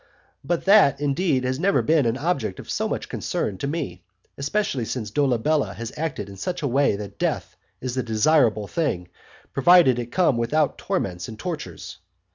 [0.43, 4.01] But that indeed has never been an object of much concern to me,
[4.35, 9.09] especially since Dolabella has acted in such a way that death is a desirable thing,
[9.53, 11.99] provided it come without torments and tortures.